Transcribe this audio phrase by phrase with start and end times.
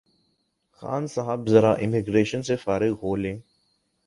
[0.73, 3.37] خان صاحب ذرا امیگریشن سے فارغ ہولیں